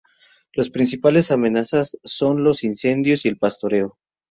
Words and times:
Las 0.53 0.71
principales 0.71 1.29
amenazas 1.29 1.95
son 2.03 2.43
los 2.43 2.63
incendios 2.63 3.23
y 3.23 3.27
el 3.27 3.37
pastoreo. 3.37 3.99